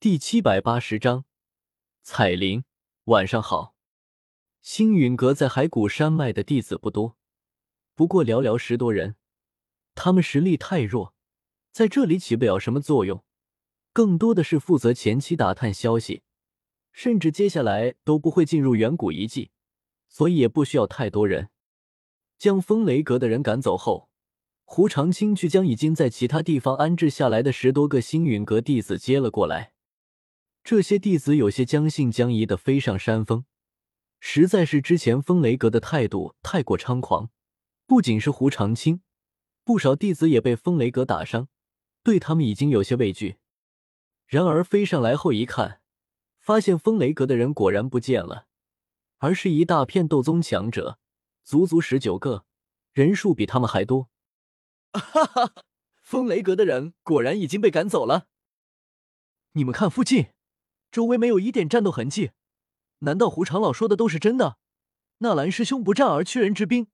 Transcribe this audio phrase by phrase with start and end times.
[0.00, 1.24] 第七百八十章，
[2.02, 2.62] 彩铃，
[3.06, 3.74] 晚上好。
[4.60, 7.16] 星陨阁在海谷山脉的弟子不多，
[7.96, 9.16] 不过寥寥十多人，
[9.96, 11.16] 他们实力太弱，
[11.72, 13.24] 在这里起不了什么作用，
[13.92, 16.22] 更多的是负责前期打探消息，
[16.92, 19.50] 甚至接下来都不会进入远古遗迹，
[20.08, 21.48] 所以也不需要太多人。
[22.38, 24.08] 将风雷阁的人赶走后，
[24.62, 29.72] 胡长青去将已经在其他地方安置下来的十多个星陨阁弟子接了过来。
[30.68, 33.46] 这些弟子有些将信将疑的飞上山峰，
[34.20, 37.30] 实在是之前风雷阁的态度太过猖狂，
[37.86, 39.00] 不仅是胡长青，
[39.64, 41.48] 不少弟子也被风雷阁打伤，
[42.02, 43.38] 对他们已经有些畏惧。
[44.26, 45.80] 然而飞上来后一看，
[46.38, 48.46] 发现风雷阁的人果然不见了，
[49.16, 50.98] 而是一大片斗宗强者，
[51.44, 52.44] 足足十九个，
[52.92, 54.10] 人数比他们还多。
[54.92, 55.64] 哈哈，
[56.02, 58.26] 风雷阁的人果然已经被赶走了。
[59.52, 60.26] 你们看附近。
[60.90, 62.30] 周围没有一点战斗痕迹，
[63.00, 64.58] 难道胡长老说的都是真的？
[65.18, 66.88] 纳兰师兄不战而屈人之兵，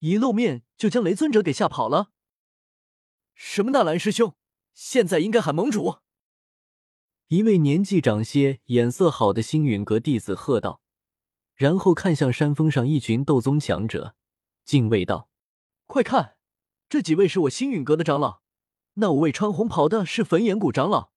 [0.00, 2.10] 一露面就将雷尊者给吓跑了。
[3.34, 4.34] 什么纳兰师兄？
[4.74, 5.96] 现在应该喊盟主。
[7.28, 10.82] 一位年纪长些、眼色好的星陨阁弟子喝道，
[11.54, 14.14] 然后看向山峰上一群斗宗强者，
[14.64, 15.28] 敬畏道
[15.86, 16.36] ：“快看，
[16.88, 18.42] 这几位是我星陨阁的长老，
[18.94, 21.11] 那五位穿红袍的是焚炎谷长老。”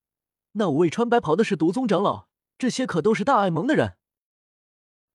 [0.58, 3.98] 那五位穿白袍的是毒宗长老，这些可都是大爱盟的人。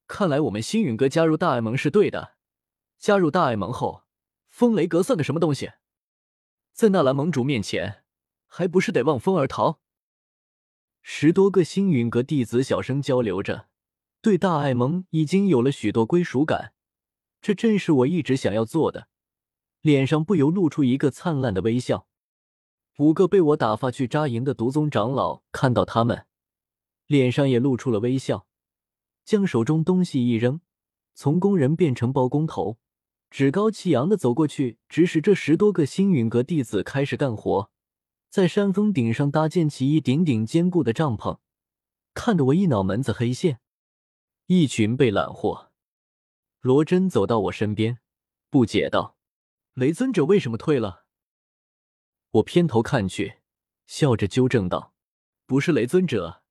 [0.06, 2.34] 看来我们星陨阁加入大爱盟是对的。
[2.98, 4.04] 加入大爱盟后，
[4.50, 5.72] 风雷阁算个什么东西？
[6.74, 8.04] 在纳兰盟主面前，
[8.46, 9.78] 还不是得望风而逃？
[11.00, 13.68] 十多个星陨阁弟子小声交流着，
[14.20, 16.74] 对大爱盟已经有了许多归属感。
[17.40, 19.08] 这正是我一直想要做的。
[19.80, 22.06] 脸上不由露出一个灿烂的微笑。
[23.00, 26.26] 五个被我打发去扎营的毒宗长老看到他们，
[27.06, 28.46] 脸上也露出了微笑，
[29.24, 30.60] 将手中东西一扔，
[31.14, 32.76] 从工人变成包工头，
[33.30, 37.70] 趾高气扬的走过去，指使这十多个星陨阁弟子开始干活，
[38.28, 41.38] 在山峰顶上搭建起一顶顶坚固的帐篷，
[42.12, 43.60] 看得我一脑门子黑线。
[44.44, 45.70] 一群被揽货，
[46.60, 48.00] 罗真走到我身边，
[48.50, 49.16] 不解道
[49.72, 51.04] ：“雷尊者为什么退了？”
[52.32, 53.38] 我偏头看去，
[53.86, 54.94] 笑着纠正道
[55.46, 56.42] ：“不是雷尊者，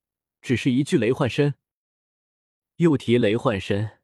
[0.41, 1.56] 只是一具雷幻身。”
[2.78, 4.00] 又提雷幻身，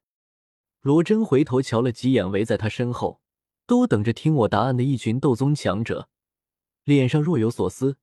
[0.80, 3.20] 罗真回头瞧了几眼围在他身后，
[3.66, 6.08] 都等着听我答案的一群斗宗强者，
[6.84, 7.98] 脸上若有所思。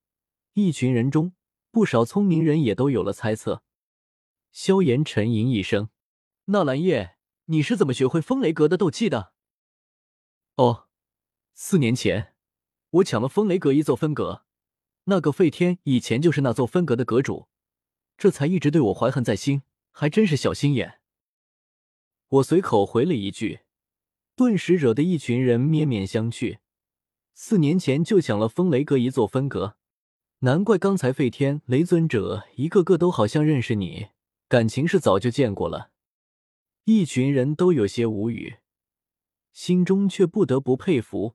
[0.53, 1.33] 一群人中，
[1.71, 3.63] 不少聪明人也都有了猜测。
[4.51, 5.89] 萧炎沉吟一声
[6.45, 9.33] ：“纳兰叶，你是怎么学会风雷阁的斗气的？”
[10.57, 10.89] 哦，
[11.55, 12.32] 四年前。
[12.93, 14.43] 我抢了风雷阁一座分阁，
[15.05, 17.47] 那个废天以前就是那座分阁的阁主，
[18.17, 20.99] 这才一直对我怀恨在心，还真是小心眼。
[22.27, 23.61] 我随口回了一句，
[24.35, 26.59] 顿时惹得一群人面面相觑。
[27.33, 29.75] 四年前就抢了风雷阁一座分阁，
[30.39, 34.09] 难怪刚才废天雷尊者一个个都好像认识你，
[34.47, 35.89] 感情是早就见过了。
[36.83, 38.57] 一群人都有些无语，
[39.51, 41.33] 心中却不得不佩服。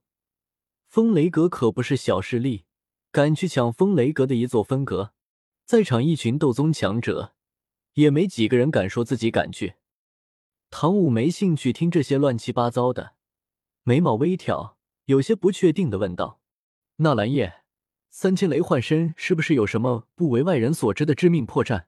[0.89, 2.65] 风雷阁可不是小势力，
[3.11, 5.13] 敢去抢风雷阁的一座分阁，
[5.63, 7.35] 在场一群斗宗强者，
[7.93, 9.75] 也没几个人敢说自己敢去。
[10.71, 13.13] 唐舞没兴趣听这些乱七八糟的，
[13.83, 16.41] 眉毛微挑，有些不确定的问道
[16.97, 17.61] ：“纳兰叶，
[18.09, 21.85] 三千雷幻身是不是有什么不为外人所知的致命破绽？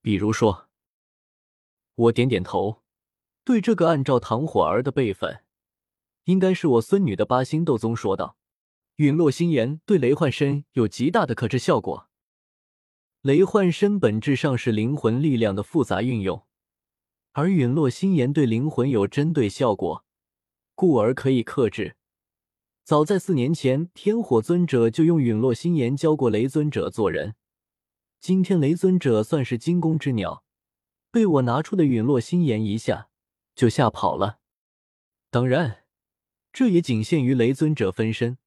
[0.00, 0.68] 比如说？”
[1.96, 2.84] 我点点头，
[3.42, 5.43] 对这个按照唐火儿的辈分。
[6.24, 8.36] 应该是我孙女的八星斗宗说道
[8.96, 12.08] ：“陨落心炎对雷幻身有极大的克制效果。
[13.20, 16.46] 雷幻身本质上是灵魂力量的复杂运用，
[17.32, 20.04] 而陨落心炎对灵魂有针对效果，
[20.74, 21.96] 故而可以克制。
[22.84, 27.34] 早在四年前，天火尊者就用陨落心炎教过雷尊者做人。
[28.20, 30.44] 今天雷尊者算是惊弓之鸟，
[31.10, 33.08] 被我拿出的陨落心炎一下
[33.54, 34.38] 就吓跑了。
[35.30, 35.80] 当然。”
[36.54, 38.38] 这也仅限于雷尊者分身，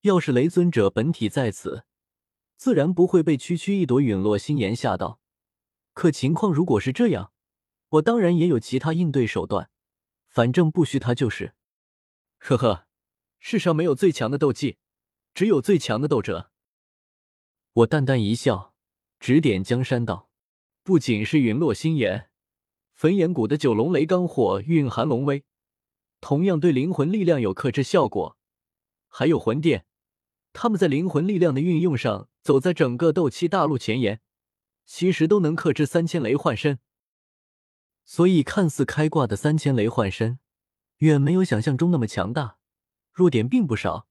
[0.00, 1.84] 要是雷尊者本体在此，
[2.56, 5.20] 自然不会被区区一朵陨落心炎吓到。
[5.92, 7.32] 可情况如果是这样，
[7.90, 9.70] 我当然也有其他应对手段，
[10.26, 11.54] 反正不虚他就是。
[12.38, 12.88] 呵呵，
[13.38, 14.78] 世上没有最强的斗技，
[15.32, 16.50] 只有最强的斗者。
[17.74, 18.74] 我淡淡一笑，
[19.20, 20.28] 指点江山道
[20.82, 22.28] ：“不仅是陨落心炎，
[22.92, 25.44] 焚炎谷的九龙雷罡火蕴含龙威。”
[26.22, 28.38] 同样对灵魂力量有克制效果，
[29.08, 29.84] 还有魂殿，
[30.52, 34.20] 他们在灵魂力量的运用上走在整个斗气大陆前沿，
[34.86, 36.78] 其实都能克制三千雷幻身。
[38.04, 40.38] 所以，看似开挂的三千雷幻身，
[40.98, 42.58] 远没有想象中那么强大，
[43.12, 44.06] 弱点并不少。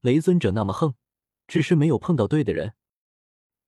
[0.00, 0.96] 雷尊者那么横，
[1.46, 2.74] 只是没有碰到对的人。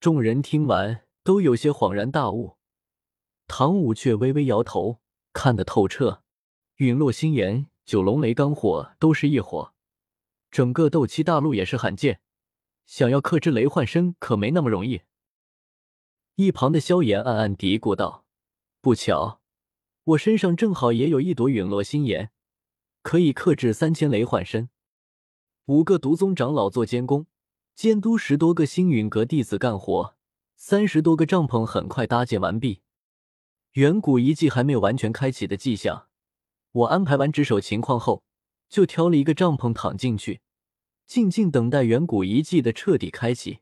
[0.01, 2.57] 众人听完，都有些恍然大悟。
[3.47, 5.01] 唐舞却微微摇头，
[5.33, 6.25] 看得透彻。
[6.79, 9.75] 陨落心炎、九龙雷罡火都是异火，
[10.51, 12.21] 整个斗气大陆也是罕见，
[12.87, 15.03] 想要克制雷幻身可没那么容易。
[16.37, 18.25] 一旁的萧炎暗暗嘀咕道
[18.81, 19.41] ：“不巧。”
[20.05, 22.31] 我身上正好也有一朵陨落心炎，
[23.01, 24.69] 可以克制三千雷幻身。
[25.67, 27.27] 五个毒宗长老做监工，
[27.75, 30.15] 监督十多个星陨阁弟子干活。
[30.57, 32.83] 三十多个帐篷很快搭建完毕。
[33.73, 36.09] 远古遗迹还没有完全开启的迹象。
[36.75, 38.25] 我安排完值守情况后，
[38.69, 40.41] 就挑了一个帐篷躺进去，
[41.07, 43.61] 静静等待远古遗迹的彻底开启。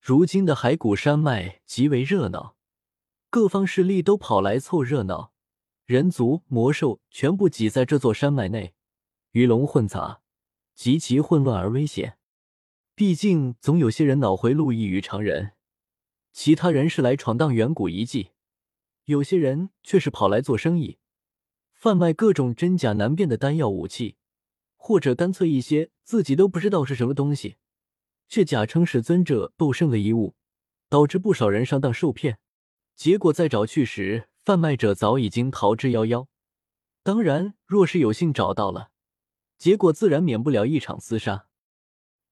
[0.00, 2.56] 如今的海谷山脉极为热闹，
[3.30, 5.32] 各方势力都跑来凑热闹。
[5.84, 8.74] 人族、魔兽全部挤在这座山脉内，
[9.30, 10.20] 鱼龙混杂，
[10.74, 12.18] 极其混乱而危险。
[12.96, 15.52] 毕竟总有些人脑回路异于常人，
[16.32, 18.30] 其他人是来闯荡远古遗迹，
[19.04, 20.98] 有些人却是跑来做生意，
[21.76, 24.16] 贩卖各种真假难辨的丹药武器，
[24.76, 27.56] 或者干脆一些自己都不知道是什么东西，
[28.28, 30.34] 却假称是尊者斗圣的遗物，
[30.88, 32.38] 导致不少人上当受骗。
[32.94, 34.28] 结果在找去时。
[34.46, 36.28] 贩卖者早已经逃之夭夭。
[37.02, 38.90] 当然，若是有幸找到了，
[39.58, 41.48] 结果自然免不了一场厮杀，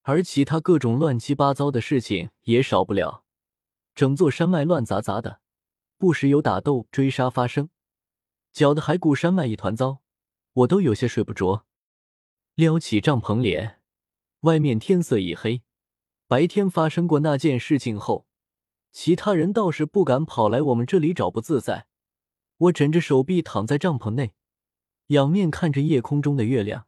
[0.02, 3.24] 而其他各种乱七八糟的事情也少不了。
[3.96, 5.40] 整座山脉乱杂杂的，
[5.98, 7.68] 不时有打斗、追杀发生，
[8.54, 10.00] 搅得海谷山脉一团糟，
[10.52, 11.66] 我都有些睡不着。
[12.54, 13.80] 撩起帐篷帘，
[14.42, 15.62] 外面天色已黑。
[16.28, 18.28] 白天发生过那件事情后，
[18.92, 21.88] 其他人倒是不敢跑来我们这里找不自在。
[22.56, 24.34] 我枕着手臂躺在帐篷内，
[25.08, 26.86] 仰面看着夜空中的月亮，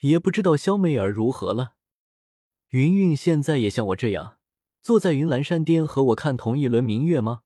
[0.00, 1.76] 也不知道肖媚儿如何了。
[2.68, 4.38] 云云现在也像我这样
[4.82, 7.40] 坐在云岚山巅和我看同一轮明月吗？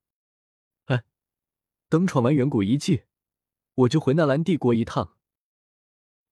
[0.87, 1.05] 哎，
[1.88, 3.05] 等闯完远古遗迹，
[3.78, 5.14] 我就回纳兰帝国一趟。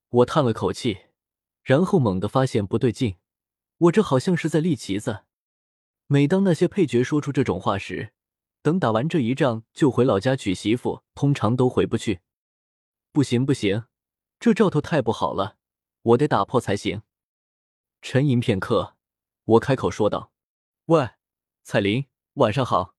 [0.08, 1.06] 我叹了口气，
[1.62, 3.18] 然后猛地发现不对劲，
[3.78, 5.24] 我这好像是在立旗子。
[6.08, 8.12] 每当那些配角说出这种话时，
[8.62, 12.20] 等打完这一仗就回老家娶媳妇，通常都回不去。
[13.12, 13.84] 不行不行，
[14.40, 15.56] 这兆头太不好了，
[16.02, 17.02] 我得打破才行。
[18.02, 18.96] 沉吟片刻，
[19.44, 20.32] 我开口说道
[20.86, 21.10] ：“喂，
[21.62, 22.94] 彩铃，晚上好。”